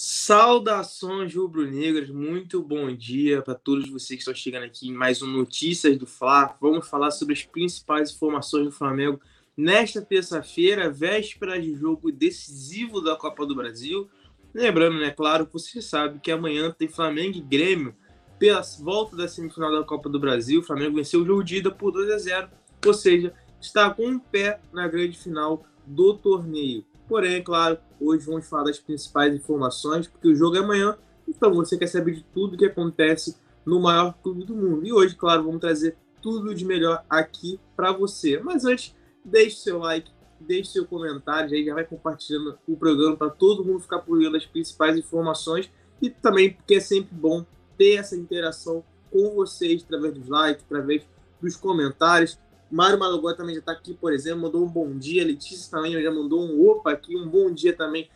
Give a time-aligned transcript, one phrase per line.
[0.00, 5.26] Saudações rubro-negras, muito bom dia para todos vocês que estão chegando aqui em mais um
[5.26, 6.56] Notícias do Fla.
[6.60, 9.20] Vamos falar sobre as principais informações do Flamengo
[9.56, 14.08] nesta terça-feira, véspera de jogo decisivo da Copa do Brasil.
[14.54, 17.92] Lembrando, né, claro, você sabe que amanhã tem Flamengo e Grêmio
[18.38, 20.60] pela volta da semifinal da Copa do Brasil.
[20.60, 22.48] O Flamengo venceu o jogo de ida por 2 a 0,
[22.86, 26.84] ou seja, está com um pé na grande final do torneio.
[27.08, 31.54] Porém, é claro, hoje vamos falar das principais informações, porque o jogo é amanhã, então
[31.54, 34.86] você quer saber de tudo que acontece no maior clube do mundo.
[34.86, 38.38] E hoje, claro, vamos trazer tudo de melhor aqui para você.
[38.38, 38.94] Mas antes,
[39.24, 43.80] deixe seu like, deixe seu comentário, aí já vai compartilhando o programa para todo mundo
[43.80, 45.70] ficar por dentro das principais informações
[46.00, 47.44] e também porque é sempre bom
[47.76, 51.06] ter essa interação com vocês através dos likes, através
[51.40, 52.38] dos comentários.
[52.70, 55.24] Mário Malagó também já está aqui, por exemplo, mandou um bom dia.
[55.24, 58.08] Letícia também já mandou um opa aqui, um bom dia também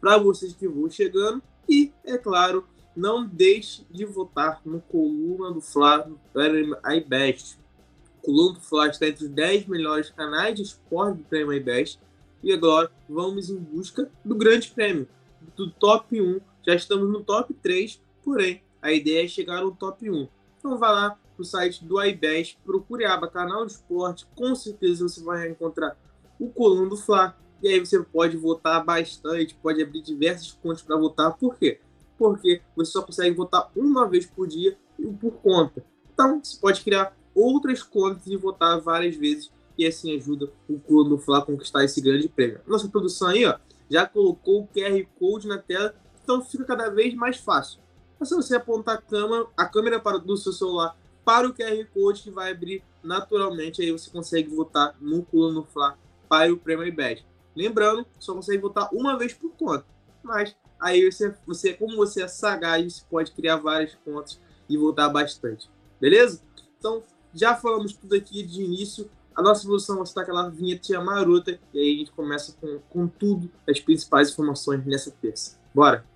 [0.00, 1.42] para vocês que vão chegando.
[1.68, 6.18] E, é claro, não deixe de votar no Coluna do Fla, no
[6.92, 7.58] iBest.
[8.22, 12.00] Coluna do Fla está entre os 10 melhores canais de esporte do Prêmio iBest.
[12.42, 15.06] E agora vamos em busca do grande prêmio,
[15.54, 16.40] do top 1.
[16.66, 20.26] Já estamos no top 3, porém a ideia é chegar no top 1.
[20.58, 25.22] Então vá lá, no site do iBest, procure a aba canal esporte, com certeza você
[25.22, 25.96] vai encontrar
[26.38, 30.96] o coluna do Fla, e aí você pode votar bastante, pode abrir diversas contas para
[30.96, 31.80] votar, por quê?
[32.18, 35.82] Porque você só consegue votar uma vez por dia e por conta.
[36.12, 41.10] Então, você pode criar outras contas e votar várias vezes, e assim ajuda o coluna
[41.10, 42.60] do Fla a conquistar esse grande prêmio.
[42.66, 43.58] Nossa produção aí, ó,
[43.90, 47.80] já colocou o QR Code na tela, então fica cada vez mais fácil.
[48.20, 50.99] É só você apontar a câmera, a câmera para do seu celular
[51.30, 53.80] para o QR Code que vai abrir naturalmente.
[53.80, 55.96] Aí você consegue votar no Cula no Fla
[56.28, 57.24] para o Prêmio iBet.
[57.54, 59.86] Lembrando, só consegue votar uma vez por conta.
[60.24, 65.08] Mas aí você, você como você é sagaz, você pode criar várias contas e votar
[65.12, 65.70] bastante.
[66.00, 66.42] Beleza?
[66.76, 67.00] Então,
[67.32, 69.08] já falamos tudo aqui de início.
[69.32, 71.60] A nossa evolução vai estar aquela vinheta marota.
[71.72, 75.60] E aí a gente começa com, com tudo, as principais informações nessa terça.
[75.72, 76.09] Bora!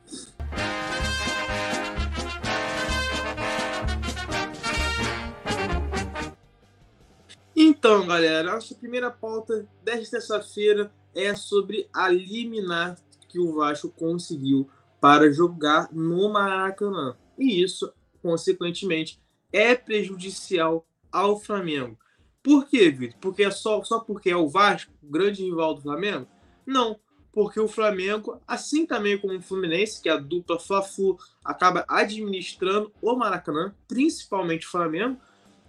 [7.84, 12.96] Então, galera, nossa primeira pauta desta terça-feira é sobre a liminar
[13.28, 14.66] que o Vasco conseguiu
[14.98, 17.14] para jogar no Maracanã.
[17.38, 19.20] E isso, consequentemente,
[19.52, 21.98] é prejudicial ao Flamengo.
[22.42, 23.18] Por quê, Vitor?
[23.20, 26.26] Porque é só, só porque é o Vasco, o grande rival do Flamengo?
[26.64, 26.98] Não,
[27.34, 32.90] porque o Flamengo, assim também como o Fluminense, que é a dupla Fla-Flu, acaba administrando
[33.02, 35.20] o Maracanã, principalmente o Flamengo,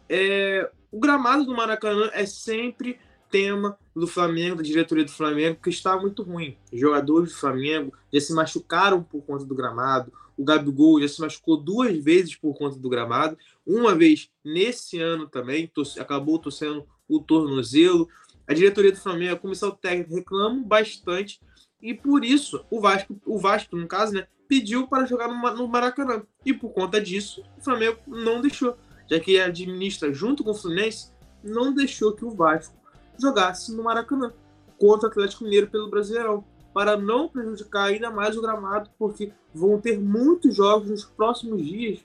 [0.08, 2.98] é, o gramado do Maracanã é sempre
[3.30, 6.56] tema do Flamengo, da diretoria do Flamengo, que está muito ruim.
[6.72, 10.14] Os jogadores do Flamengo já se machucaram por conta do gramado.
[10.38, 13.38] O Gabigol já se machucou duas vezes por conta do gramado.
[13.68, 15.70] Uma vez nesse ano também,
[16.00, 18.08] acabou torcendo o tornozelo.
[18.48, 21.42] A diretoria do Flamengo, a comissão técnica reclamam bastante
[21.82, 26.24] e por isso o Vasco, o Vasco no caso, né, pediu para jogar no Maracanã.
[26.46, 28.78] E por conta disso, o Flamengo não deixou
[29.10, 31.12] já que administra junto com o Fluminense,
[31.44, 32.76] não deixou que o Vasco
[33.20, 34.34] jogasse no Maracanã
[34.78, 36.44] contra o Atlético Mineiro pelo Brasileirão,
[36.74, 42.00] para não prejudicar ainda mais o gramado, porque vão ter muitos jogos nos próximos dias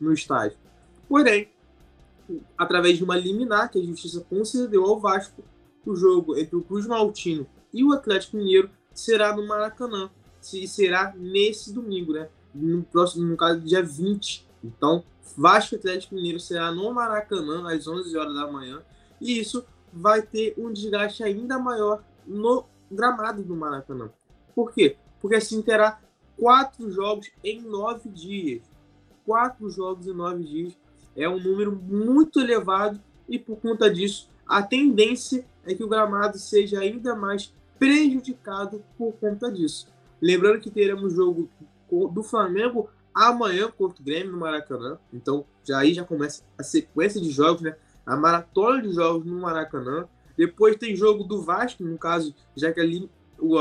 [0.00, 0.58] no estádio.
[1.08, 1.48] Porém,
[2.58, 5.44] através de uma liminar que a justiça concedeu ao Vasco,
[5.84, 10.10] o jogo entre o Cruz Maltino e o Atlético Mineiro será no Maracanã,
[10.52, 12.28] e será nesse domingo, né?
[12.54, 15.04] No próximo, no caso, dia 20 então,
[15.36, 18.82] Vasco Atlético Mineiro será no Maracanã às 11 horas da manhã
[19.20, 24.10] e isso vai ter um desgaste ainda maior no gramado do Maracanã.
[24.54, 24.96] Por quê?
[25.20, 26.00] Porque assim terá
[26.36, 28.62] quatro jogos em nove dias.
[29.24, 30.78] Quatro jogos em nove dias
[31.16, 36.38] é um número muito elevado e por conta disso a tendência é que o gramado
[36.38, 39.88] seja ainda mais prejudicado por conta disso.
[40.20, 41.48] Lembrando que teremos jogo
[41.90, 44.98] do Flamengo amanhã contra o Grêmio no Maracanã.
[45.10, 47.74] Então, já aí já começa a sequência de jogos, né?
[48.04, 50.06] A maratona de jogos no Maracanã.
[50.36, 53.10] Depois tem jogo do Vasco, no caso, já que ali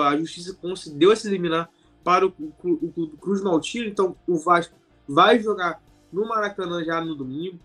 [0.03, 1.69] a justiça concedeu se eliminar
[2.03, 3.87] para o, o, o Cruz Maltino.
[3.87, 4.75] Então, o Vasco
[5.07, 5.81] vai jogar
[6.11, 7.57] no Maracanã já no domingo.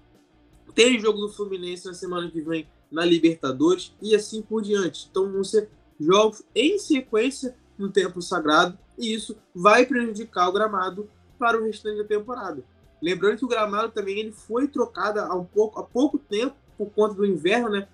[0.73, 5.09] Tem jogo do Fluminense na semana que vem na Libertadores e assim por diante.
[5.11, 11.11] Então, vão ser jogos em sequência no tempo sagrado e isso vai prejudicar o gramado
[11.41, 12.63] para o restante da temporada.
[13.01, 16.91] Lembrando que o gramado também ele foi trocado há, um pouco, há pouco tempo por
[16.91, 17.89] conta do inverno, né?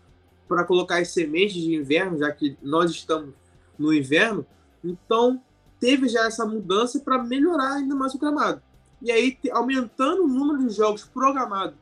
[0.48, 3.32] Para colocar as sementes de inverno, já que nós estamos
[3.78, 4.44] no inverno.
[4.82, 5.40] Então,
[5.78, 8.60] teve já essa mudança para melhorar ainda mais o gramado.
[9.00, 11.76] E aí, aumentando o número de jogos programados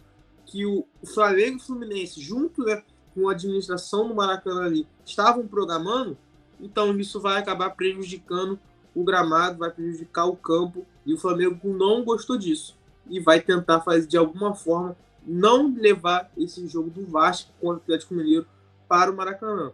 [0.44, 2.82] que o Flamengo e o Fluminense, junto né,
[3.14, 6.18] com a administração do Maracanã ali, estavam programando,
[6.60, 8.58] então isso vai acabar prejudicando
[8.94, 12.76] o gramado, vai prejudicar o campo, e o Flamengo não gostou disso.
[13.08, 14.96] E vai tentar fazer de alguma forma
[15.26, 18.46] não levar esse jogo do Vasco contra o Atlético Mineiro
[18.88, 19.72] para o Maracanã.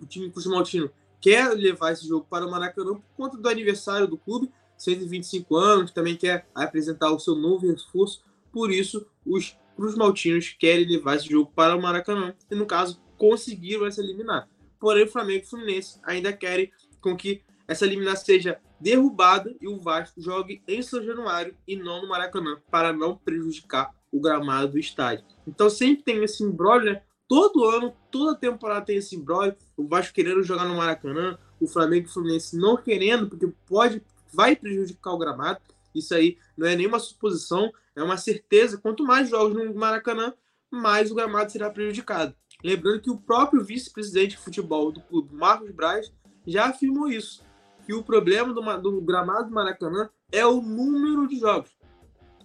[0.00, 0.90] O time Cruz Maltino
[1.20, 5.90] quer levar esse jogo para o Maracanã por conta do aniversário do clube, 125 anos,
[5.90, 8.22] também quer apresentar o seu novo reforço,
[8.52, 13.00] por isso os Cruz Maltinos querem levar esse jogo para o Maracanã, e no caso
[13.16, 14.48] conseguiram essa eliminar.
[14.78, 16.70] Porém, o Flamengo e o Fluminense ainda querem
[17.00, 22.02] com que essa eliminação seja derrubada e o Vasco jogue em São Januário e não
[22.02, 25.24] no Maracanã, para não prejudicar o gramado do estádio.
[25.46, 27.02] Então sempre tem esse embrólio, né?
[27.28, 29.56] Todo ano, toda temporada tem esse embrólio.
[29.76, 34.00] O Vasco querendo jogar no Maracanã, o Flamengo e o Fluminense não querendo, porque pode,
[34.32, 35.60] vai prejudicar o gramado.
[35.94, 38.78] Isso aí não é nenhuma suposição, é uma certeza.
[38.78, 40.34] Quanto mais jogos no Maracanã,
[40.70, 42.34] mais o gramado será prejudicado.
[42.62, 46.12] Lembrando que o próprio vice-presidente de futebol do clube, Marcos Braz,
[46.46, 47.42] já afirmou isso,
[47.86, 51.70] que o problema do, do gramado do Maracanã é o número de jogos.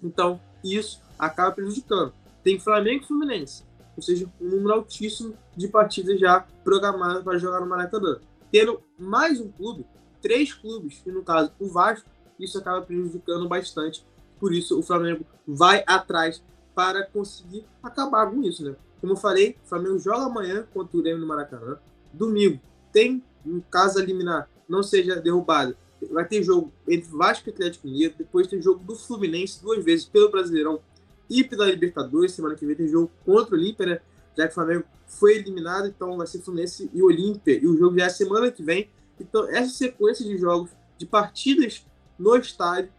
[0.02, 2.14] Então, isso acaba prejudicando.
[2.44, 3.64] Tem Flamengo e Fluminense,
[3.98, 8.20] ou seja, um número altíssimo de partidas já programadas para jogar no Maracanã.
[8.52, 9.86] Tendo mais um clube,
[10.22, 12.08] três clubes, e no caso o Vasco,
[12.40, 14.06] isso acaba prejudicando bastante.
[14.40, 16.44] Por isso o Flamengo vai atrás
[16.76, 18.76] para conseguir acabar com isso, né?
[19.00, 21.78] Como eu falei, o Flamengo joga amanhã contra o Grêmio no Maracanã.
[22.14, 22.60] Domingo
[22.92, 25.76] tem, um caso eliminar, não seja derrubado,
[26.12, 30.06] vai ter jogo entre Vasco e Atlético Mineiro, depois tem jogo do Fluminense duas vezes
[30.06, 30.82] pelo Brasileirão
[31.30, 32.32] e pela Libertadores.
[32.32, 34.02] Semana que vem tem jogo contra o Olímpia, né?
[34.36, 37.54] Já que o Flamengo foi eliminado, então vai ser Fluminense e Olímpia.
[37.54, 38.90] E o jogo já é semana que vem.
[39.20, 41.86] Então, essa sequência de jogos, de partidas
[42.18, 42.92] no estádio,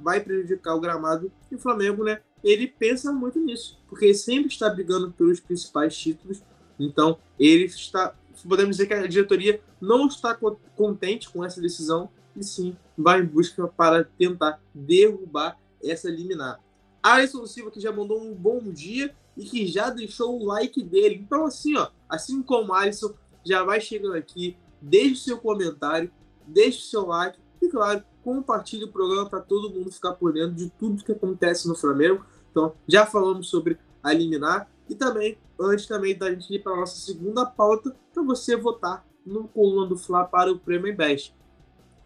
[0.00, 1.30] vai prejudicar o gramado.
[1.50, 2.20] E o Flamengo, né?
[2.42, 6.40] Ele pensa muito nisso, porque ele sempre está brigando pelos principais títulos.
[6.78, 8.14] Então, ele está.
[8.46, 10.38] Podemos dizer que a diretoria não está
[10.76, 16.60] contente com essa decisão e sim vai em busca para tentar derrubar essa liminar.
[17.02, 21.16] Alisson Silva que já mandou um bom dia e que já deixou o like dele.
[21.24, 23.14] Então, assim, ó, assim como Alisson,
[23.44, 26.10] já vai chegando aqui, deixe seu comentário,
[26.46, 30.70] deixe seu like e, claro, compartilhe o programa para todo mundo ficar por dentro de
[30.70, 32.24] tudo que acontece no Flamengo.
[32.50, 36.76] Então, já falamos sobre a eliminar e também, antes também da gente ir para a
[36.76, 41.34] nossa segunda pauta, para você votar no Coluna do Fla para o Prêmio Best.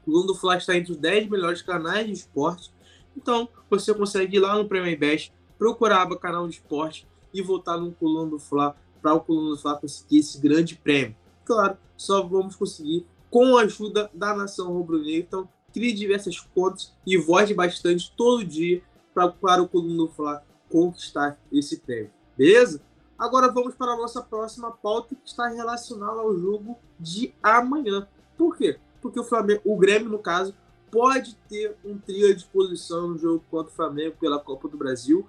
[0.03, 2.73] O Coluna do Fla está entre os 10 melhores canais de esporte
[3.17, 7.79] então, você consegue ir lá no Premier Best, procurar aba canal de esporte e voltar
[7.79, 11.17] no Coluna do Fla para o Coluna do Fla conseguir esse grande prêmio.
[11.45, 15.27] Claro, só vamos conseguir com a ajuda da nação rubro-negra.
[15.27, 18.83] Então, crie diversas contas e vote bastante todo dia
[19.15, 22.11] pra, para o Coluna do Fla conquistar esse prêmio.
[22.43, 22.83] Beleza?
[23.17, 28.09] Agora vamos para a nossa próxima pauta que está relacionada ao jogo de amanhã.
[28.37, 28.81] Por quê?
[29.01, 30.53] Porque o Flamengo, o Grêmio, no caso,
[30.91, 35.25] pode ter um trio à disposição no jogo contra o Flamengo pela Copa do Brasil.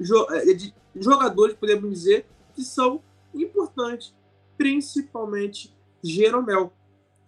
[0.00, 0.56] É,
[0.94, 2.24] jogadores, podemos dizer,
[2.54, 3.02] que são
[3.34, 4.14] importantes,
[4.56, 6.72] principalmente Jeromel.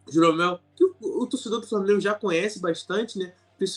[0.09, 3.33] Jeromel, que o, o torcedor do Flamengo já conhece bastante, né?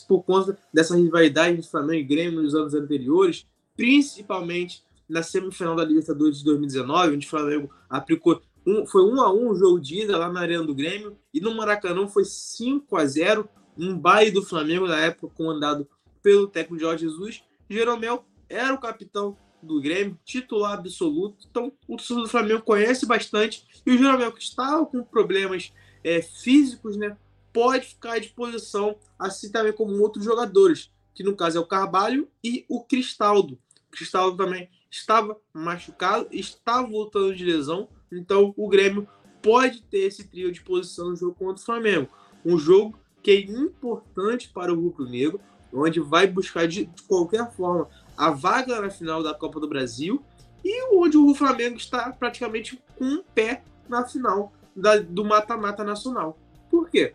[0.08, 5.84] Por conta dessa rivalidade entre Flamengo e Grêmio nos anos anteriores, principalmente na semifinal da
[5.84, 10.02] Libertadores de 2019, onde o Flamengo aplicou um, foi 1 a 1 o jogo de
[10.02, 14.32] ida lá na Arena do Grêmio e no Maracanã foi 5 a 0 um baile
[14.32, 15.88] do Flamengo na época, comandado
[16.22, 17.42] pelo técnico Jorge Jesus.
[17.70, 21.48] Jeromel era o capitão do Grêmio, titular absoluto.
[21.50, 23.66] Então, o torcedor do Flamengo conhece bastante.
[23.86, 25.72] E o Jeromel, que estava com problemas
[26.04, 27.16] é, físicos, né,
[27.54, 32.28] pode ficar à disposição, assim também como outros jogadores, que no caso é o Carvalho
[32.44, 33.58] e o Cristaldo.
[33.88, 37.88] O Cristaldo também estava machucado, estava voltando de lesão.
[38.12, 39.08] Então, o Grêmio
[39.42, 42.10] pode ter esse trio de posição no jogo contra o Flamengo.
[42.46, 45.40] Um jogo que é importante para o Rubro Negro,
[45.74, 50.22] onde vai buscar de qualquer forma a vaga na final da Copa do Brasil
[50.64, 56.38] e onde o Flamengo está praticamente com um pé na final da, do mata-mata nacional.
[56.70, 57.14] Por quê?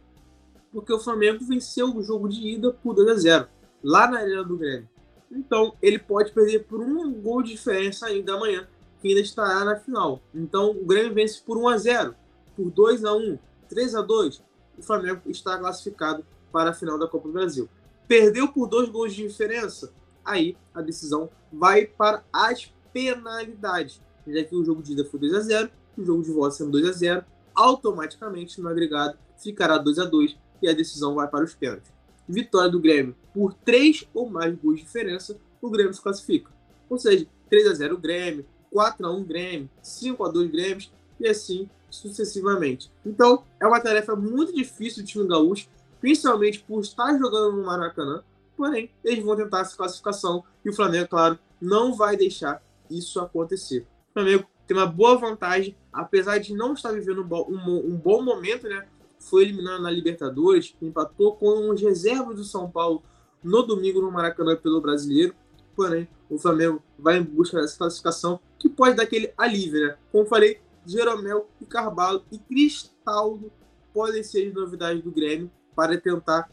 [0.72, 3.48] Porque o Flamengo venceu o jogo de ida por 2 a 0
[3.82, 4.88] lá na Arena do Grêmio.
[5.34, 8.68] Então ele pode perder por um gol de diferença ainda amanhã,
[9.00, 10.22] que ainda estará na final.
[10.34, 12.14] Então o Grêmio vence por 1 a 0
[12.56, 13.38] por 2 a 1
[13.68, 14.42] 3 a 2
[14.78, 17.68] o Flamengo está classificado para a final da Copa do Brasil.
[18.06, 19.92] Perdeu por dois gols de diferença,
[20.24, 24.00] aí a decisão vai para as penalidades.
[24.26, 26.72] Já que o jogo de ida foi 2 a 0 o jogo de volta sendo
[26.72, 27.24] 2 a 0
[27.54, 31.92] automaticamente no agregado ficará 2 a 2 e a decisão vai para os pênaltis.
[32.28, 36.52] Vitória do Grêmio por 3 ou mais gols de diferença, o Grêmio se classifica.
[36.88, 40.88] Ou seja, 3 a 0 Grêmio, 4 a 1 Grêmio, 5 a 2 Grêmio
[41.18, 42.90] e assim sucessivamente.
[43.04, 45.68] Então, é uma tarefa muito difícil do time gaúcho,
[46.00, 48.22] principalmente por estar jogando no Maracanã.
[48.56, 53.86] Porém, eles vão tentar essa classificação e o Flamengo, claro, não vai deixar isso acontecer.
[54.10, 58.68] O Flamengo tem uma boa vantagem, apesar de não estar vivendo um, um bom momento,
[58.68, 58.86] né?
[59.18, 63.02] Foi eliminado na Libertadores, empatou com os reservas do São Paulo
[63.44, 65.34] no domingo no Maracanã pelo Brasileiro.
[65.76, 69.96] Porém, o Flamengo vai em busca dessa classificação que pode dar aquele alívio, né?
[70.10, 73.52] Como falei, Jeromel e Carvalho e Cristaldo
[73.92, 76.50] podem ser as novidades do Grêmio para tentar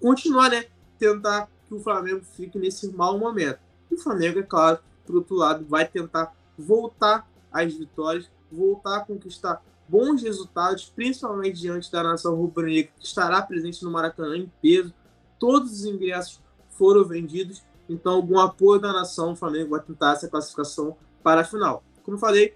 [0.00, 0.66] continuar, né?
[0.98, 3.58] Tentar que o Flamengo fique nesse mau momento.
[3.90, 9.00] E o Flamengo, é claro, por outro lado, vai tentar voltar às vitórias, voltar a
[9.00, 14.94] conquistar bons resultados, principalmente diante da nação rubro-negra, que estará presente no Maracanã em peso.
[15.42, 20.28] Todos os ingressos foram vendidos, então, o apoio da nação, o Flamengo vai tentar essa
[20.28, 21.82] classificação para a final.
[22.04, 22.54] Como falei,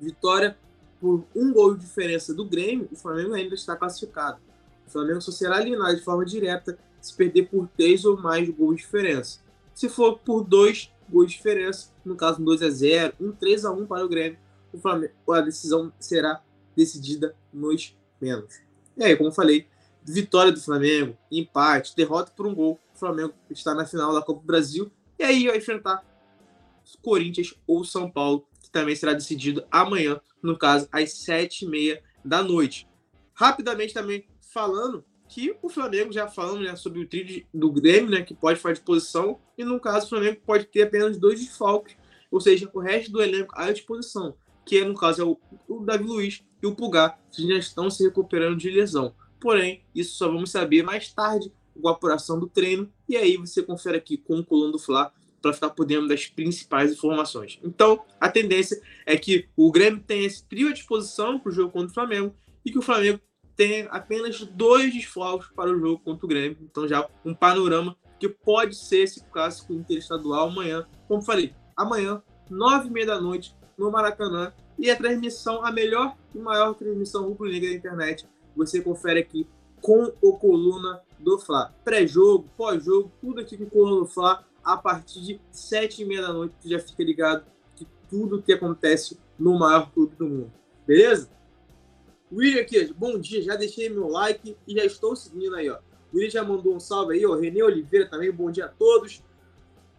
[0.00, 0.56] vitória
[0.98, 4.38] por um gol de diferença do Grêmio, o Flamengo ainda está classificado.
[4.86, 8.76] O Flamengo só será eliminado de forma direta se perder por três ou mais gols
[8.76, 9.40] de diferença.
[9.74, 13.66] Se for por dois gols de diferença, no caso um 2 a 0 um 3
[13.66, 14.38] a 1 para o Grêmio,
[14.72, 16.42] o Flamengo, a decisão será
[16.74, 18.54] decidida nos menos.
[18.96, 19.66] E aí, como falei,
[20.06, 24.40] vitória do Flamengo, empate, derrota por um gol, o Flamengo está na final da Copa
[24.40, 26.04] do Brasil e aí vai enfrentar
[27.02, 32.02] Corinthians ou São Paulo, que também será decidido amanhã, no caso, às sete e meia
[32.24, 32.88] da noite.
[33.34, 38.22] Rapidamente também falando que o Flamengo, já falando né, sobre o trio do Grêmio, né,
[38.22, 41.96] que pode fazer disposição, e no caso o Flamengo pode ter apenas dois desfalques,
[42.30, 46.04] ou seja, o resto do elenco à disposição, que no caso é o, o Davi
[46.04, 49.14] Luiz e o Pulgar, que já estão se recuperando de lesão.
[49.40, 53.62] Porém, isso só vamos saber mais tarde com a apuração do treino, e aí você
[53.62, 55.12] confere aqui com o Coluna do Fla
[55.42, 57.60] para ficar por dentro das principais informações.
[57.62, 61.70] Então, a tendência é que o Grêmio tenha esse trio à disposição para o jogo
[61.70, 63.20] contra o Flamengo e que o Flamengo
[63.54, 66.58] tenha apenas dois desfalques para o jogo contra o Grêmio.
[66.62, 70.86] Então, já um panorama que pode ser esse clássico interestadual amanhã.
[71.06, 74.52] Como falei, amanhã, nove e meia da noite, no Maracanã.
[74.78, 79.46] E a transmissão, a melhor e maior transmissão rubro-negra da internet, você confere aqui
[79.80, 81.74] com o Coluna do Fla.
[81.84, 86.22] Pré-jogo, pós-jogo, tudo aqui com o Coluna do Fla a partir de sete e meia
[86.22, 86.54] da noite.
[86.60, 87.44] Tu já fica ligado
[87.74, 90.52] que tudo que acontece no maior clube do mundo.
[90.86, 91.30] Beleza?
[92.32, 95.78] William aqui, bom dia, já deixei meu like e já estou seguindo aí, ó.
[96.12, 97.36] O William já mandou um salve aí, ó.
[97.36, 99.22] Renê Oliveira também, bom dia a todos.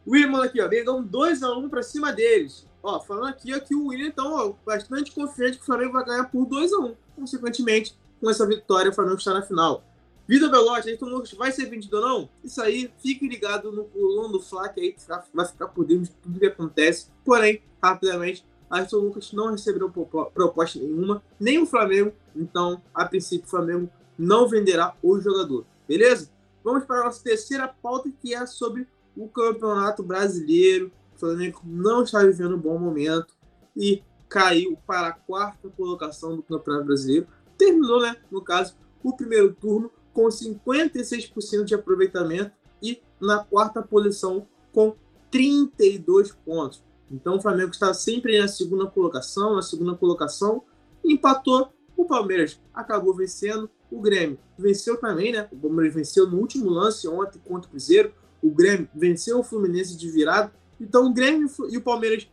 [0.06, 2.68] O William manda aqui, ó, Mengão 2x1 um para cima deles.
[2.84, 6.06] Ó, falando aqui ó, que o William, então, ó, bastante confiante que o Flamengo vai
[6.06, 6.92] ganhar por 2x1.
[6.92, 6.96] Um.
[7.16, 9.84] Consequentemente, com essa vitória, o Flamengo está na final.
[10.28, 12.30] Vida Veloz, Ayrton Lucas vai ser vendido ou não?
[12.44, 14.96] Isso aí, fique ligado no pulão do Fla, que aí
[15.34, 17.08] vai ficar por dentro de tudo que acontece.
[17.24, 19.90] Porém, rapidamente, Ayrton Lucas não recebeu
[20.34, 22.12] proposta nenhuma, nem o Flamengo.
[22.36, 25.66] Então, a princípio, o Flamengo não venderá o jogador.
[25.88, 26.30] Beleza?
[26.62, 30.92] Vamos para a nossa terceira pauta, que é sobre o Campeonato Brasileiro.
[31.16, 33.34] O Flamengo não está vivendo um bom momento
[33.76, 37.28] e caiu para a quarta colocação do Campeonato Brasileiro.
[37.58, 38.16] Terminou, né?
[38.32, 44.96] No caso, o primeiro turno com 56% de aproveitamento e na quarta posição com
[45.30, 46.84] 32 pontos.
[47.12, 50.64] Então o Flamengo está sempre na segunda colocação, na segunda colocação,
[51.04, 51.72] empatou.
[51.96, 55.48] O Palmeiras acabou vencendo, o Grêmio venceu também, né?
[55.52, 58.14] O Palmeiras venceu no último lance ontem contra o Cruzeiro.
[58.42, 60.52] O Grêmio venceu o Fluminense de virada.
[60.80, 62.30] Então o Grêmio e o Palmeiras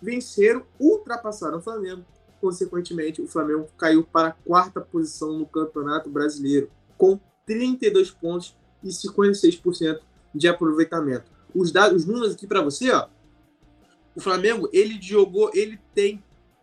[0.00, 2.04] venceram, ultrapassaram o Flamengo.
[2.40, 8.88] Consequentemente, o Flamengo caiu para a quarta posição no Campeonato Brasileiro com 32 pontos e
[8.88, 10.00] 56%
[10.34, 11.30] de aproveitamento.
[11.54, 13.08] Os dados, os números aqui para você, ó.
[14.14, 16.22] O Flamengo, ele jogou, ele tem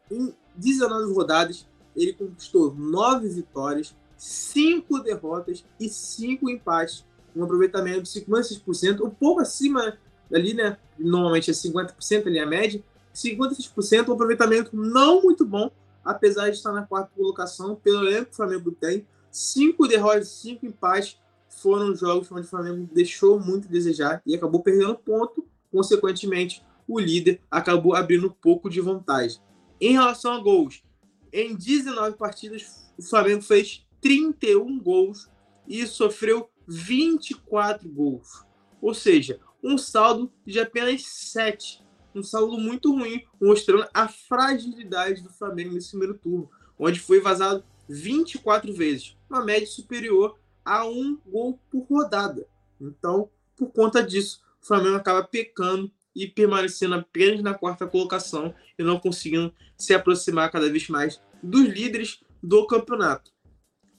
[0.09, 7.05] em 19 rodadas, ele conquistou 9 vitórias, 5 derrotas e 5 empates,
[7.35, 9.97] um aproveitamento de 56%, um pouco acima
[10.33, 10.77] ali, né?
[10.97, 12.83] Normalmente é 50% ali a média,
[13.17, 15.71] 56%, um aproveitamento não muito bom,
[16.03, 19.05] apesar de estar na quarta colocação, pelo elenco que o Flamengo tem,
[19.37, 24.63] Cinco derrotas, cinco empates foram jogos onde o Flamengo deixou muito a desejar e acabou
[24.63, 25.45] perdendo ponto.
[25.71, 29.39] Consequentemente, o líder acabou abrindo um pouco de vantagem.
[29.79, 30.83] Em relação a gols,
[31.31, 35.29] em 19 partidas, o Flamengo fez 31 gols
[35.67, 38.43] e sofreu 24 gols.
[38.81, 41.85] Ou seja, um saldo de apenas 7.
[42.17, 47.63] Um saldo muito ruim, mostrando a fragilidade do Flamengo nesse primeiro turno, onde foi vazado
[47.87, 52.47] 24 vezes, uma média superior a um gol por rodada.
[52.81, 58.83] Então, por conta disso, o Flamengo acaba pecando e permanecendo apenas na quarta colocação e
[58.83, 63.31] não conseguindo se aproximar cada vez mais dos líderes do campeonato.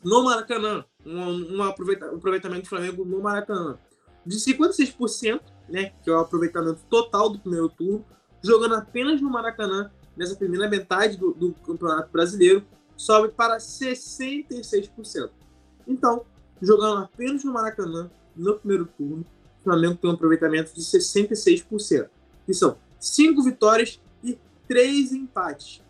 [0.04, 3.78] No Maracanã, um, um aproveitamento do Flamengo no Maracanã
[4.26, 8.04] de 56%, né, que é o aproveitamento total do primeiro turno,
[8.42, 12.64] jogando apenas no Maracanã nessa primeira metade do, do Campeonato Brasileiro,
[12.96, 15.30] sobe para 66%.
[15.86, 16.24] Então,
[16.60, 19.24] jogando apenas no Maracanã no primeiro turno,
[19.60, 22.08] o Flamengo tem um aproveitamento de 66%,
[22.44, 25.82] que são 5 vitórias e 3 empates.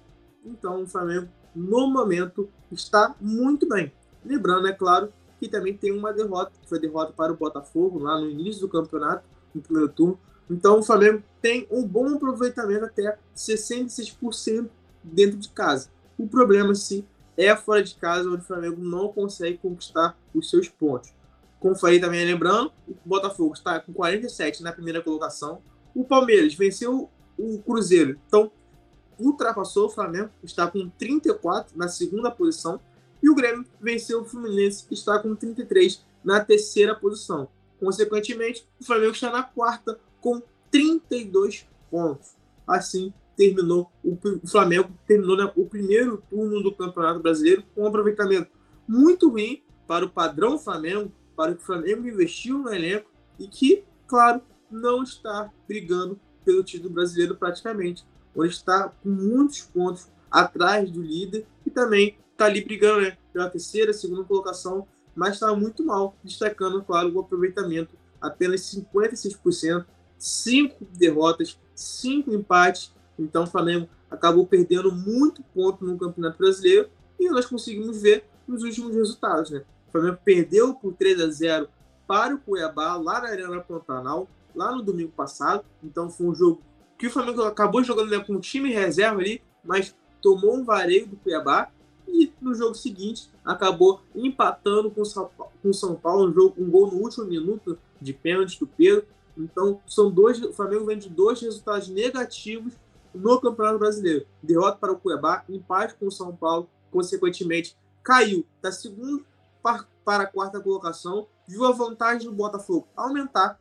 [0.45, 3.93] Então, o Flamengo, no momento, está muito bem.
[4.25, 8.21] Lembrando, é claro, que também tem uma derrota, que foi derrota para o Botafogo lá
[8.21, 9.25] no início do campeonato,
[9.59, 10.19] no primeiro turno.
[10.51, 14.69] Então o Flamengo tem um bom aproveitamento até 66%
[15.03, 15.91] dentro de casa.
[16.17, 17.05] O problema, sim,
[17.37, 21.13] é fora de casa, onde o Flamengo não consegue conquistar os seus pontos.
[21.61, 25.61] Como falei também, lembrando, o Botafogo está com 47 na primeira colocação.
[25.95, 28.51] O Palmeiras venceu o Cruzeiro, então
[29.19, 32.81] ultrapassou o Flamengo, está com 34 na segunda posição.
[33.23, 37.49] E o Grêmio venceu o Fluminense, está com 33 na terceira posição.
[37.81, 42.37] Consequentemente, o Flamengo está na quarta com 32 pontos.
[42.67, 48.51] Assim, terminou o, Flamengo terminou né, o primeiro turno do Campeonato Brasileiro com um aproveitamento
[48.87, 53.09] muito ruim para o padrão Flamengo, para o que o Flamengo investiu no elenco
[53.39, 58.05] e que, claro, não está brigando pelo título brasileiro praticamente,
[58.35, 63.49] onde está com muitos pontos atrás do líder e também está ali brigando né, pela
[63.49, 64.87] terceira, segunda colocação,
[65.19, 69.85] mas está muito mal, destacando, claro, o aproveitamento apenas 56%,
[70.17, 72.95] 5 derrotas, 5 empates.
[73.19, 78.63] Então o Flamengo acabou perdendo muito ponto no Campeonato Brasileiro e nós conseguimos ver nos
[78.63, 79.51] últimos resultados.
[79.51, 79.65] Né?
[79.89, 81.69] O Flamengo perdeu por 3 a 0
[82.07, 85.65] para o Cuiabá, lá na Arena Pantanal, lá no domingo passado.
[85.83, 86.63] Então foi um jogo
[86.97, 91.09] que o Flamengo acabou jogando né, com o time reserva ali, mas tomou um vareio
[91.09, 91.73] do Cuiabá
[92.09, 96.99] e no jogo seguinte acabou empatando com o São Paulo, um, jogo, um gol no
[96.99, 99.07] último minuto de pênalti do Pedro.
[99.37, 102.73] Então, são dois, o Flamengo vem de dois resultados negativos
[103.15, 104.27] no Campeonato Brasileiro.
[104.43, 109.23] Derrota para o Cuiabá, empate com o São Paulo, consequentemente caiu da segunda
[110.05, 113.61] para a quarta colocação, viu a vantagem do Botafogo aumentar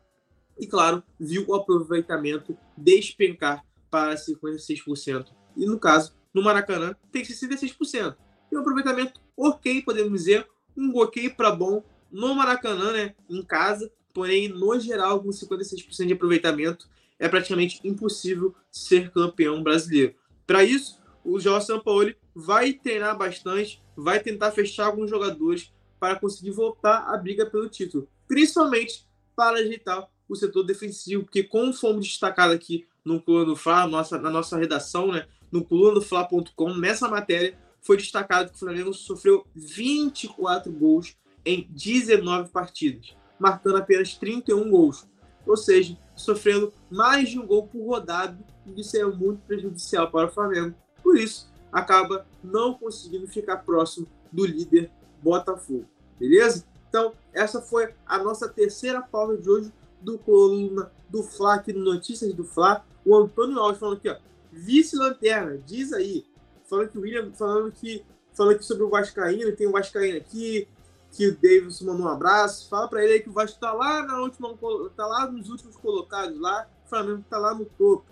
[0.57, 5.27] e, claro, viu o aproveitamento despencar para 56%.
[5.55, 8.15] E no caso, no Maracanã, tem 66%
[8.49, 13.91] tem um aproveitamento ok, podemos dizer, um ok para bom no Maracanã, né, em casa,
[14.13, 16.87] porém, no geral, com 56% de aproveitamento,
[17.19, 20.15] é praticamente impossível ser campeão brasileiro.
[20.45, 26.51] Para isso, o Jorge Sampaoli vai treinar bastante, vai tentar fechar alguns jogadores para conseguir
[26.51, 29.05] voltar à briga pelo título, principalmente
[29.35, 34.17] para ajeitar o setor defensivo, porque como fomos destacados aqui no Coluna do Fla, nossa,
[34.17, 37.57] na nossa redação, né, no colunadofla.com, nessa matéria,
[37.87, 45.07] foi destacado que o Flamengo sofreu 24 gols em 19 partidas, marcando apenas 31 gols.
[45.45, 50.27] Ou seja, sofrendo mais de um gol por rodada, e isso é muito prejudicial para
[50.27, 50.75] o Flamengo.
[51.01, 54.91] Por isso, acaba não conseguindo ficar próximo do líder
[55.23, 55.85] Botafogo.
[56.19, 56.65] Beleza?
[56.89, 59.71] Então, essa foi a nossa terceira pauta de hoje
[60.01, 62.85] do coluna do Fla, aqui no Notícias do Fla.
[63.05, 64.17] O Antônio Alves falando aqui, ó.
[64.51, 66.25] Vice-lanterna, diz aí
[66.69, 70.67] falando que o William, falando que, falando aqui sobre o Vascaíno, tem o Vascaíno aqui,
[71.11, 72.69] que o Davis mandou um abraço.
[72.69, 74.55] Fala para ele aí que o Vasco tá lá na última,
[74.95, 78.05] tá lá nos últimos colocados lá, o Flamengo tá lá no topo.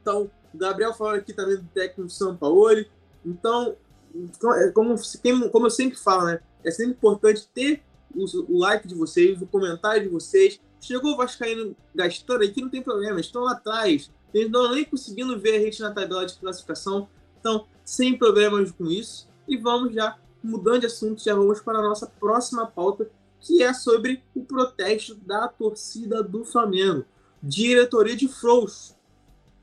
[0.00, 2.84] Então, o Gabriel falando aqui também do técnico São Paulo.
[3.24, 3.76] Então,
[4.74, 4.96] como,
[5.50, 6.40] como eu sempre falo, né?
[6.64, 7.82] É sempre importante ter
[8.14, 10.60] o like de vocês, o comentário de vocês.
[10.80, 14.10] Chegou o Vascaíno gastando aqui, não tem problema, estão lá atrás.
[14.32, 17.08] Eles não nem conseguindo ver a gente na tabela de classificação.
[17.38, 19.28] Então, sem problemas com isso.
[19.46, 23.72] E vamos já, mudando de assunto, já vamos para a nossa próxima pauta, que é
[23.72, 27.04] sobre o protesto da torcida do Flamengo.
[27.42, 28.96] Diretoria de Flows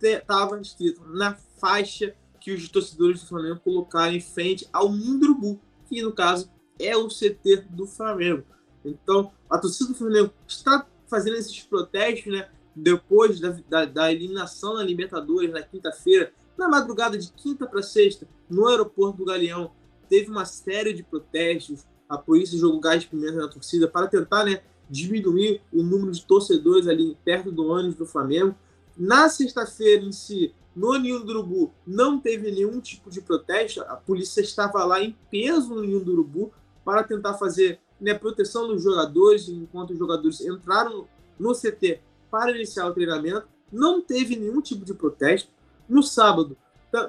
[0.02, 5.60] estava escrito na faixa que os torcedores do Flamengo colocaram em frente ao Mundurubu,
[5.90, 8.44] que no caso é o CT do Flamengo.
[8.84, 12.48] Então, a torcida do Flamengo está fazendo esses protestos, né?
[12.76, 18.28] Depois da, da, da eliminação na Libertadores na quinta-feira, na madrugada de quinta para sexta,
[18.50, 19.72] no aeroporto do Galeão,
[20.10, 21.86] teve uma série de protestos.
[22.08, 26.26] A polícia jogou gás de pimenta na torcida para tentar né, diminuir o número de
[26.26, 28.56] torcedores ali perto do ônibus do Flamengo.
[28.98, 33.82] Na sexta-feira em si, no Ninho do Urubu, não teve nenhum tipo de protesto.
[33.82, 36.52] A polícia estava lá em peso no Ninho do Urubu
[36.84, 41.08] para tentar fazer né, proteção dos jogadores, enquanto os jogadores entraram
[41.40, 43.48] no CT para iniciar o treinamento.
[43.72, 45.50] Não teve nenhum tipo de protesto.
[45.88, 46.58] No sábado,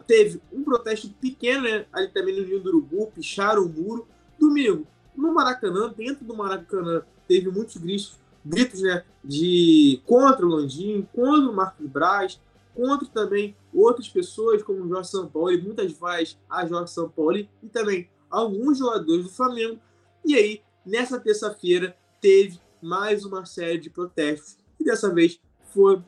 [0.07, 4.07] teve um protesto pequeno né, ali também no Rio do Urubu, picharam o muro.
[4.39, 4.87] Domingo,
[5.17, 11.51] no Maracanã, dentro do Maracanã, teve muitos gritos, gritos né, de contra o Landim, contra
[11.51, 12.41] o Marcos Braz,
[12.75, 18.11] contra também outras pessoas como o Jorge Sampaoli, muitas vaias a Jorge Sampaoli e também
[18.31, 19.81] alguns jogadores do Flamengo.
[20.25, 25.41] E aí, nessa terça-feira, teve mais uma série de protestos e dessa vez
[25.77, 26.03] foi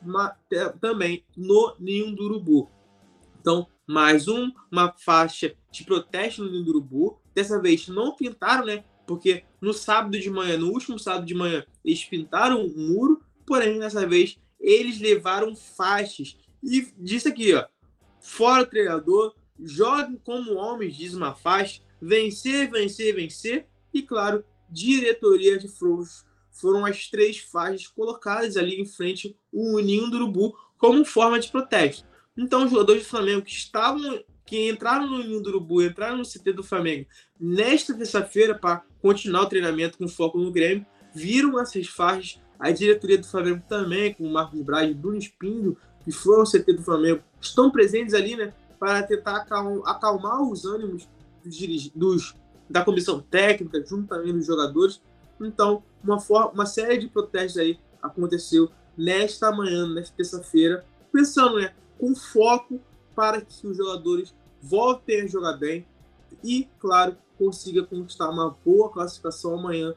[0.81, 2.71] também no Ninho do Urubu.
[3.39, 7.21] Então, mais um, uma faixa de protesto no Ninho do Urubu.
[7.35, 8.83] Dessa vez não pintaram, né?
[9.05, 13.77] Porque no sábado de manhã, no último sábado de manhã, eles pintaram um muro, porém
[13.77, 17.65] dessa vez eles levaram faixas e disse aqui, ó,
[18.19, 25.57] fora o treinador, joguem como homens, diz uma faixa, vencer, vencer, vencer, e claro, diretoria
[25.57, 26.25] de Frouxos
[26.59, 31.49] foram as três faixas colocadas ali em frente o Ninho do Urubu como forma de
[31.49, 32.07] protesto.
[32.37, 36.23] Então, os jogadores do Flamengo que estavam, que entraram no Ninho do Urubu, entraram no
[36.23, 37.05] CT do Flamengo
[37.39, 42.41] nesta terça-feira para continuar o treinamento com foco no Grêmio, viram essas faixas.
[42.59, 46.73] A diretoria do Flamengo também, com o Marcos Braz, Bruno Espinho, que foram ao CT
[46.73, 49.45] do Flamengo, estão presentes ali, né, para tentar
[49.85, 51.07] acalmar os ânimos
[51.43, 52.35] dos, dos,
[52.69, 55.01] da comissão técnica, junto também dos jogadores.
[55.41, 61.73] Então, uma, forma, uma série de protestos aí aconteceu nesta manhã, nesta terça-feira, pensando, né,
[61.97, 62.79] com foco
[63.15, 65.85] para que os jogadores voltem a jogar bem
[66.43, 69.93] e, claro, consiga conquistar uma boa classificação amanhã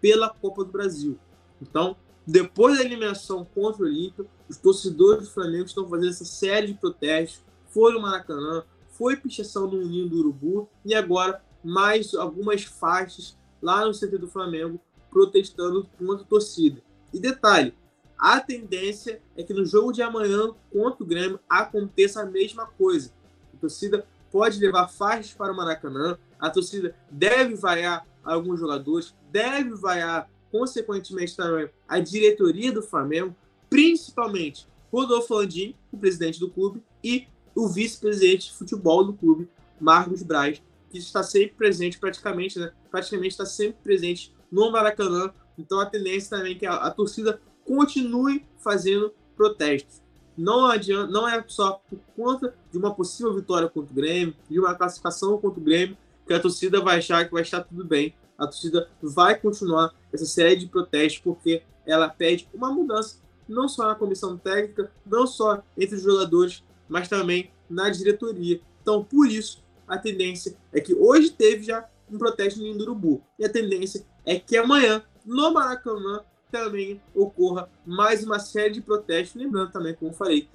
[0.00, 1.18] pela Copa do Brasil.
[1.60, 6.68] Então, depois da eliminação contra o Olímpio, os torcedores do Flamengo estão fazendo essa série
[6.68, 7.42] de protestos.
[7.68, 13.84] Foi no Maracanã, foi pichação no Ninho do Urubu e agora mais algumas faixas lá
[13.84, 14.80] no CT do Flamengo
[15.14, 16.82] protestando contra a torcida.
[17.12, 17.72] E detalhe,
[18.18, 23.12] a tendência é que no jogo de amanhã contra o Grêmio aconteça a mesma coisa.
[23.54, 29.70] A torcida pode levar faixas para o Maracanã, a torcida deve vaiar alguns jogadores, deve
[29.76, 33.34] vaiar consequentemente também a diretoria do Flamengo,
[33.70, 39.48] principalmente Rodolfo Landim, o presidente do clube, e o vice-presidente de futebol do clube,
[39.80, 42.72] Marcos Braz, que está sempre presente praticamente, né?
[42.90, 45.32] Praticamente está sempre presente no Maracanã.
[45.58, 50.02] Então a tendência também é que a, a torcida continue fazendo protestos.
[50.36, 54.58] Não adianta, não é só por conta de uma possível vitória contra o Grêmio, de
[54.58, 58.14] uma classificação contra o Grêmio, que a torcida vai achar que vai estar tudo bem.
[58.36, 63.86] A torcida vai continuar essa série de protestos porque ela pede uma mudança não só
[63.86, 68.60] na comissão técnica, não só entre os jogadores, mas também na diretoria.
[68.82, 73.22] Então, por isso, a tendência é que hoje teve já um protesto no Urubu.
[73.38, 79.40] E a tendência é que amanhã, no Maracanã, também ocorra mais uma série de protestos.
[79.40, 80.48] Lembrando também, como falei,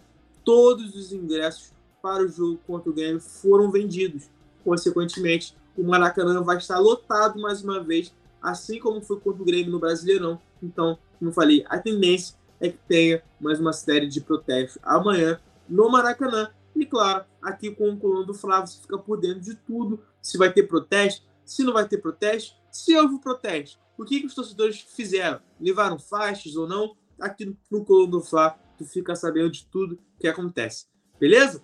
[0.46, 4.30] todos os ingressos para o jogo contra o Grêmio foram vendidos.
[4.64, 9.72] Consequentemente, o Maracanã vai estar lotado mais uma vez, assim como foi contra o Grêmio
[9.72, 10.40] no Brasileirão.
[10.64, 15.90] Então, como falei, a tendência é que tenha mais uma série de protestos amanhã no
[15.90, 16.50] Maracanã.
[16.76, 20.02] E claro, aqui com o coluna Flávio você fica por dentro de tudo.
[20.22, 23.80] Se vai ter protesto, se não vai ter protesto, se houve protesto.
[23.98, 25.42] O que, que os torcedores fizeram?
[25.60, 26.96] Levaram faixas ou não?
[27.20, 30.88] Aqui no coluna do Flávio tu fica sabendo de tudo que acontece.
[31.20, 31.62] Beleza?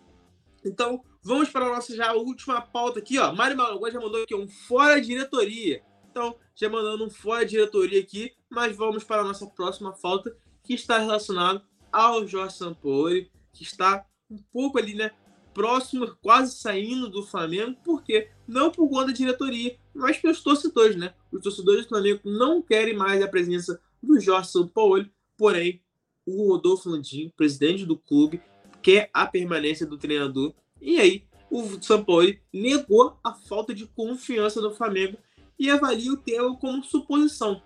[0.65, 3.33] Então, vamos para a nossa já última pauta aqui, ó.
[3.33, 5.81] Mário Malagua já mandou aqui um fora diretoria.
[6.11, 10.73] Então, já mandando um fora diretoria aqui, mas vamos para a nossa próxima pauta, que
[10.73, 15.11] está relacionado ao Jorge Sampaoli, que está um pouco ali, né,
[15.53, 21.13] próximo, quase saindo do Flamengo, porque não por conta da diretoria, mas pelos torcedores, né?
[21.31, 25.81] Os torcedores do Flamengo não querem mais a presença do Jorge Sampaoli, porém
[26.25, 28.41] o Rodolfo Landim, presidente do clube,
[28.81, 30.53] quer a permanência do treinador.
[30.81, 35.17] E aí o Sampaoli negou a falta de confiança do Flamengo
[35.57, 37.61] e avalia o tema como suposição.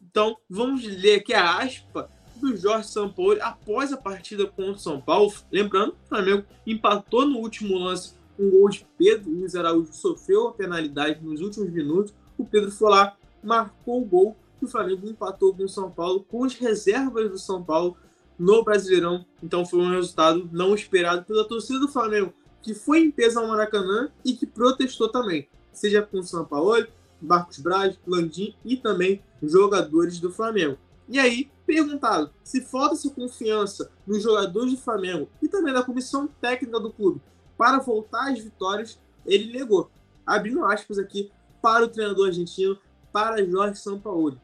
[0.00, 5.00] Então, vamos ler aqui a aspa do Jorge Sampaoli após a partida contra o São
[5.00, 5.32] Paulo.
[5.50, 9.30] Lembrando, o Flamengo empatou no último lance um gol de Pedro.
[9.30, 12.14] O Luiz Araújo sofreu a penalidade nos últimos minutos.
[12.38, 16.24] O Pedro foi lá, marcou o gol e o Flamengo empatou com o São Paulo
[16.28, 17.96] com as reservas do São Paulo
[18.38, 19.24] no Brasileirão.
[19.42, 23.48] Então foi um resultado não esperado pela torcida do Flamengo, que foi em peso ao
[23.48, 26.86] Maracanã e que protestou também, seja com o São Paulo,
[27.20, 30.76] Marcos Braz, Landim e também jogadores do Flamengo.
[31.08, 36.28] E aí, perguntado se falta essa confiança nos jogadores do Flamengo e também na comissão
[36.40, 37.20] técnica do clube
[37.56, 39.90] para voltar às vitórias, ele negou.
[40.26, 42.78] Abrindo aspas aqui para o treinador argentino,
[43.12, 44.38] para Jorge Sampaoli.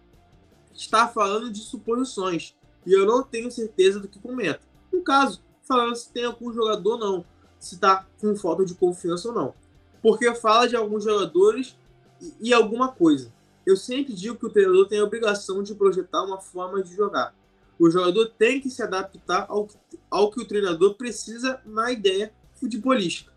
[0.74, 4.60] Está falando de suposições e eu não tenho certeza do que comenta.
[4.92, 7.24] No caso, falando se tem algum jogador ou não,
[7.58, 9.54] se está com falta de confiança ou não.
[10.02, 11.76] Porque fala de alguns jogadores
[12.20, 13.32] e, e alguma coisa.
[13.64, 17.34] Eu sempre digo que o treinador tem a obrigação de projetar uma forma de jogar.
[17.78, 19.68] O jogador tem que se adaptar ao,
[20.10, 23.32] ao que o treinador precisa na ideia futebolística.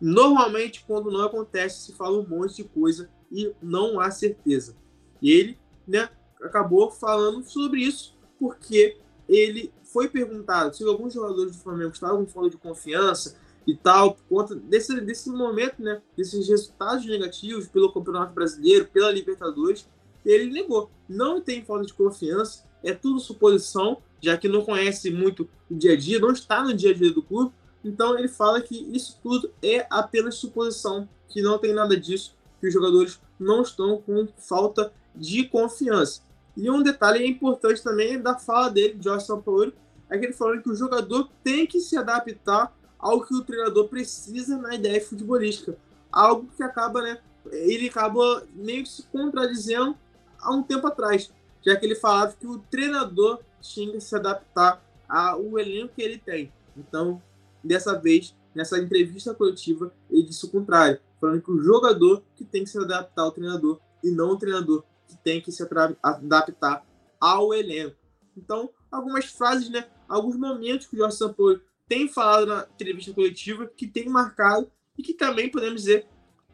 [0.00, 4.74] Normalmente, quando não acontece, se fala um monte de coisa e não há certeza.
[5.20, 6.08] E ele né,
[6.42, 8.96] acabou falando sobre isso porque
[9.28, 14.14] ele foi perguntado se alguns jogadores do Flamengo estavam com falta de confiança e tal,
[14.14, 19.86] por conta desse, desse momento, né, desses resultados negativos pelo Campeonato Brasileiro, pela Libertadores,
[20.24, 20.90] ele negou.
[21.06, 25.92] Não tem falta de confiança, é tudo suposição, já que não conhece muito o dia
[25.92, 27.52] a dia, não está no dia a dia do clube.
[27.84, 32.68] Então ele fala que isso tudo é apenas suposição, que não tem nada disso, que
[32.68, 36.22] os jogadores não estão com falta de confiança.
[36.56, 39.74] E um detalhe importante também da fala dele, de Jorge Sampaoli,
[40.10, 43.88] é que ele falou que o jogador tem que se adaptar ao que o treinador
[43.88, 45.76] precisa na ideia futebolística.
[46.12, 47.18] Algo que acaba, né?
[47.50, 49.96] Ele acaba meio que se contradizendo
[50.38, 51.32] há um tempo atrás,
[51.64, 56.18] já que ele falava que o treinador tinha que se adaptar ao elenco que ele
[56.18, 56.52] tem.
[56.76, 57.22] Então,
[57.62, 62.64] dessa vez, nessa entrevista coletiva, ele disse o contrário, falando que o jogador que tem
[62.64, 65.62] que se adaptar ao treinador e não o treinador que tem que se
[66.02, 66.86] adaptar
[67.20, 67.96] ao elenco.
[68.36, 73.66] Então, algumas frases, né, alguns momentos que o Jorge Sampaio tem falado na entrevista coletiva
[73.66, 76.06] que tem marcado e que também podemos dizer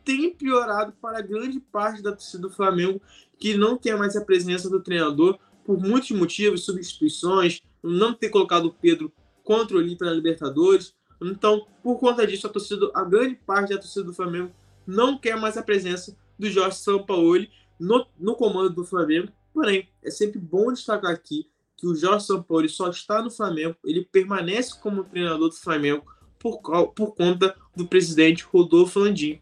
[0.04, 3.02] tem piorado para grande parte da torcida do Flamengo,
[3.40, 8.66] que não quer mais a presença do treinador por muitos motivos, substituições, não ter colocado
[8.66, 9.12] o Pedro
[9.46, 10.94] contra o Olímpia na Libertadores.
[11.22, 14.52] Então, por conta disso, a torcida, a grande parte da torcida do Flamengo
[14.86, 17.48] não quer mais a presença do Jorge Sampaoli
[17.80, 19.32] no, no comando do Flamengo.
[19.54, 24.04] Porém, é sempre bom destacar aqui que o Jorge Sampaoli só está no Flamengo, ele
[24.04, 26.04] permanece como treinador do Flamengo
[26.38, 26.60] por,
[26.92, 29.40] por conta do presidente Rodolfo Landim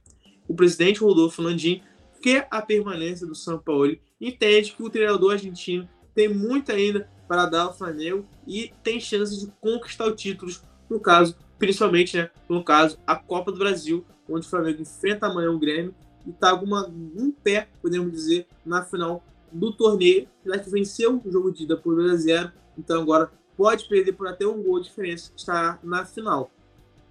[0.48, 1.82] o presidente Rodolfo Landim
[2.22, 7.46] quer a permanência do São Paulo, entende que o treinador argentino tem muito ainda para
[7.46, 12.62] dar ao Flamengo e tem chances de conquistar os títulos, no caso, principalmente, né, no
[12.62, 15.94] caso, a Copa do Brasil, onde o Flamengo enfrenta amanhã o Grêmio
[16.26, 21.52] e está um pé, podemos dizer, na final do torneio, já que venceu o jogo
[21.52, 24.88] de ida por 2 a 0, então agora pode perder por até um gol de
[24.88, 26.50] diferença, estará na final.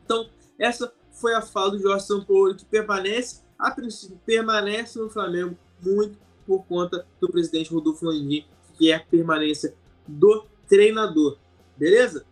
[0.03, 5.57] Então, essa foi a fala do Jorge Sampaoli, que permanece, a princípio, permanece no Flamengo
[5.81, 8.45] muito por conta do presidente Rodolfo Landim,
[8.77, 9.73] que a permanência
[10.07, 11.37] do treinador.
[11.77, 12.25] Beleza?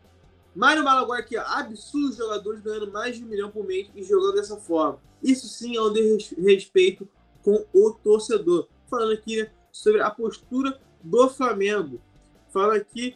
[0.55, 4.36] Mário Malaguai aqui, ó, absurdos jogadores ganhando mais de um milhão por mês e jogando
[4.36, 4.99] dessa forma.
[5.23, 7.07] Isso sim é um desrespeito
[7.43, 8.67] com o torcedor.
[8.89, 12.01] Falando aqui né, sobre a postura do Flamengo.
[12.49, 13.15] Falando aqui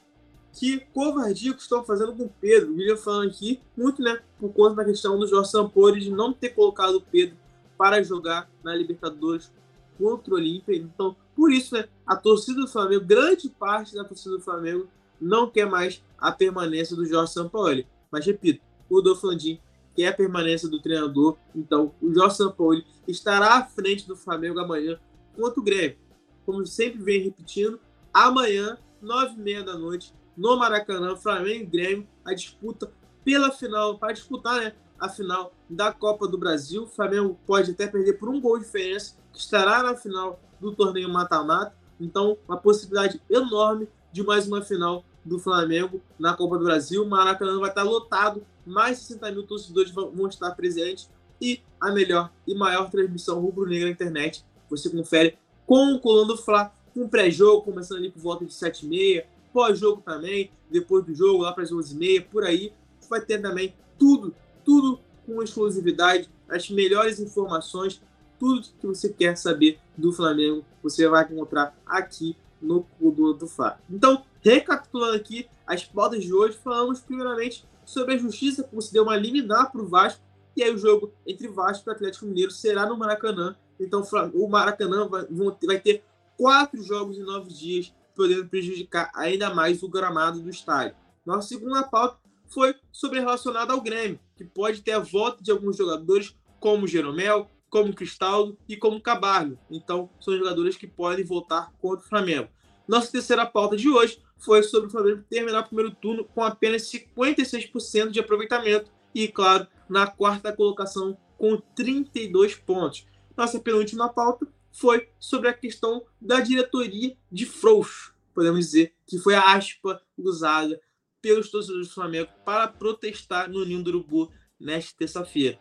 [0.53, 2.71] que covardia que estão fazendo com o Pedro.
[2.71, 6.31] O William falando aqui, muito, né, por conta da questão do Jorge Sampoli de não
[6.31, 7.35] ter colocado o Pedro
[7.77, 9.51] para jogar na Libertadores
[9.97, 10.75] contra o Olímpia.
[10.75, 14.87] Então, por isso, né, a torcida do Flamengo, grande parte da torcida do Flamengo,
[15.19, 17.87] não quer mais a permanência do Jorge Sampaoli.
[18.09, 19.59] Mas, repito, o Rodolfo Landim
[19.95, 21.37] quer a permanência do treinador.
[21.55, 24.99] Então, o Jorge Sampaoli estará à frente do Flamengo amanhã
[25.35, 25.97] contra o Grêmio.
[26.45, 27.79] Como sempre vem repetindo,
[28.13, 32.91] amanhã, nove e meia da noite, no Maracanã, Flamengo e Grêmio, a disputa
[33.23, 36.83] pela final, para disputar né, a final da Copa do Brasil.
[36.83, 40.75] O Flamengo pode até perder por um gol de diferença, que estará na final do
[40.75, 41.75] torneio mata-mata.
[41.99, 47.03] Então, uma possibilidade enorme de mais uma final do Flamengo na Copa do Brasil.
[47.03, 51.09] O Maracanã vai estar lotado, mais de 60 mil torcedores vão estar presentes
[51.41, 54.45] e a melhor e maior transmissão rubro-negra na internet.
[54.69, 59.25] Você confere com o Colando do Fla, com pré-jogo, começando ali por volta de 7h30,
[59.51, 62.73] pós-jogo também, depois do jogo, lá para as 11h30, por aí.
[63.09, 68.01] Vai ter também tudo, tudo com exclusividade, as melhores informações,
[68.39, 73.79] tudo que você quer saber do Flamengo, você vai encontrar aqui no Clube do Fá.
[73.89, 79.15] Então, recapitulando aqui as pautas de hoje, falamos primeiramente sobre a justiça que concedeu uma
[79.15, 80.21] liminar para o Vasco,
[80.55, 83.55] e aí o jogo entre Vasco e Atlético Mineiro será no Maracanã.
[83.79, 84.01] Então,
[84.33, 86.03] o Maracanã vai, ter
[86.37, 90.95] quatro jogos em nove dias podendo prejudicar ainda mais o gramado do estádio.
[91.25, 92.17] Nossa segunda pauta
[92.47, 97.49] foi sobre relacionada ao Grêmio, que pode ter a volta de alguns jogadores como Jeromel,
[97.75, 99.59] como Cristaldo e como Cabargo.
[99.69, 102.47] Então, são jogadores que podem voltar contra o Flamengo.
[102.87, 106.83] Nossa terceira pauta de hoje foi sobre o Flamengo terminar o primeiro turno com apenas
[106.83, 113.05] 56% de aproveitamento e, claro, na quarta colocação com 32 pontos.
[113.35, 119.35] Nossa penúltima pauta foi sobre a questão da diretoria de frouxo, podemos dizer, que foi
[119.35, 120.79] a aspa usada
[121.21, 125.59] pelos torcedores do Flamengo para protestar no Ninho do Urubu nesta terça-feira.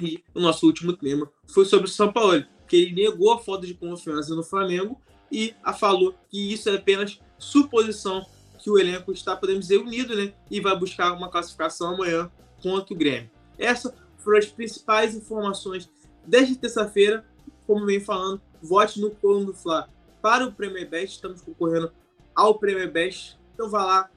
[0.00, 3.66] E o nosso último tema foi sobre o São Paulo, que ele negou a falta
[3.66, 8.26] de confiança no Flamengo e a falou que isso é apenas suposição
[8.58, 10.32] que o elenco está, podemos dizer, unido, né?
[10.50, 12.30] E vai buscar uma classificação amanhã
[12.62, 13.30] contra o Grêmio.
[13.58, 15.90] Essas foram as principais informações
[16.26, 17.24] desta terça-feira.
[17.66, 19.88] Como vem falando, vote no Coluna do Fla
[20.22, 21.16] para o Premier Best.
[21.16, 21.92] Estamos concorrendo
[22.34, 23.38] ao Premier Best.
[23.52, 24.10] Então vá lá,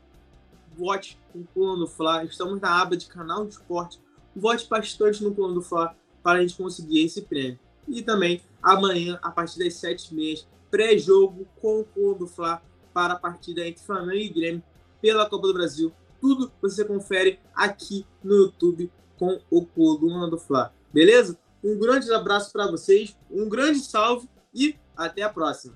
[0.77, 2.23] vote no Coluna do Fla.
[2.23, 3.99] Estamos na aba de canal de esporte.
[4.37, 7.59] Vote bastante no Coluna do Fla para a gente conseguir esse prêmio.
[7.87, 12.61] E também amanhã, a partir das 7h30, pré-jogo com o Coluna do Fla
[12.93, 14.63] para a partida entre Flamengo e Grêmio
[15.01, 15.91] pela Copa do Brasil.
[16.21, 20.73] Tudo você confere aqui no YouTube com o Coluna do Fla.
[20.93, 21.37] Beleza?
[21.63, 25.75] Um grande abraço para vocês, um grande salve e até a próxima.